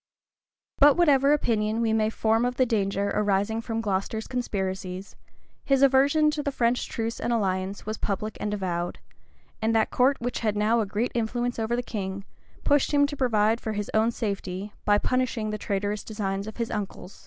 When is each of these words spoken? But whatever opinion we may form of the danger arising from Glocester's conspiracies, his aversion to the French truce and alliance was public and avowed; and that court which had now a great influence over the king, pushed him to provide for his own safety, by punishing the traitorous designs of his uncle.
But 0.79 0.97
whatever 0.97 1.31
opinion 1.31 1.79
we 1.79 1.93
may 1.93 2.09
form 2.09 2.43
of 2.43 2.55
the 2.55 2.65
danger 2.65 3.11
arising 3.13 3.61
from 3.61 3.81
Glocester's 3.83 4.25
conspiracies, 4.25 5.15
his 5.63 5.83
aversion 5.83 6.31
to 6.31 6.41
the 6.41 6.51
French 6.51 6.87
truce 6.89 7.19
and 7.19 7.31
alliance 7.31 7.85
was 7.85 7.99
public 7.99 8.35
and 8.39 8.51
avowed; 8.51 8.97
and 9.61 9.75
that 9.75 9.91
court 9.91 10.19
which 10.19 10.39
had 10.39 10.55
now 10.57 10.79
a 10.79 10.87
great 10.87 11.11
influence 11.13 11.59
over 11.59 11.75
the 11.75 11.83
king, 11.83 12.25
pushed 12.63 12.91
him 12.95 13.05
to 13.05 13.15
provide 13.15 13.61
for 13.61 13.73
his 13.73 13.91
own 13.93 14.09
safety, 14.09 14.73
by 14.85 14.97
punishing 14.97 15.51
the 15.51 15.59
traitorous 15.59 16.03
designs 16.03 16.47
of 16.47 16.57
his 16.57 16.71
uncle. 16.71 17.11